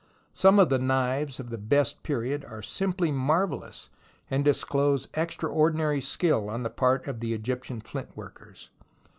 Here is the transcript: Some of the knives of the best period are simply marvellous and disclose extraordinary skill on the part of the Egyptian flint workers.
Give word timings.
Some 0.33 0.57
of 0.57 0.69
the 0.69 0.79
knives 0.79 1.39
of 1.39 1.51
the 1.51 1.59
best 1.59 2.01
period 2.01 2.43
are 2.45 2.63
simply 2.63 3.11
marvellous 3.11 3.91
and 4.31 4.43
disclose 4.43 5.07
extraordinary 5.13 6.01
skill 6.01 6.49
on 6.49 6.63
the 6.63 6.71
part 6.71 7.07
of 7.07 7.19
the 7.19 7.35
Egyptian 7.35 7.81
flint 7.81 8.17
workers. 8.17 8.71